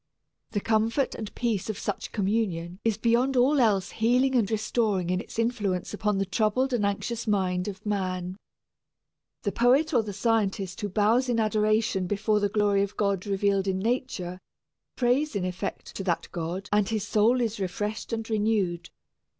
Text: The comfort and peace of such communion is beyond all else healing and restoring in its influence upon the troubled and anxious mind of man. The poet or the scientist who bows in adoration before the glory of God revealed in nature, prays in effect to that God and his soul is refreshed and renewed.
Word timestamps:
The 0.53 0.59
comfort 0.61 1.13
and 1.13 1.35
peace 1.35 1.69
of 1.69 1.77
such 1.77 2.11
communion 2.11 2.79
is 2.83 2.97
beyond 2.97 3.37
all 3.37 3.59
else 3.61 3.91
healing 3.91 4.33
and 4.33 4.49
restoring 4.49 5.11
in 5.11 5.21
its 5.21 5.37
influence 5.37 5.93
upon 5.93 6.17
the 6.17 6.25
troubled 6.25 6.73
and 6.73 6.83
anxious 6.83 7.27
mind 7.27 7.67
of 7.67 7.85
man. 7.85 8.37
The 9.43 9.51
poet 9.51 9.93
or 9.93 10.01
the 10.01 10.11
scientist 10.11 10.81
who 10.81 10.89
bows 10.89 11.29
in 11.29 11.39
adoration 11.39 12.07
before 12.07 12.39
the 12.39 12.49
glory 12.49 12.81
of 12.81 12.97
God 12.97 13.27
revealed 13.27 13.67
in 13.67 13.77
nature, 13.77 14.39
prays 14.95 15.35
in 15.35 15.45
effect 15.45 15.95
to 15.95 16.03
that 16.05 16.29
God 16.31 16.67
and 16.73 16.89
his 16.89 17.07
soul 17.07 17.39
is 17.39 17.59
refreshed 17.59 18.11
and 18.11 18.27
renewed. 18.27 18.89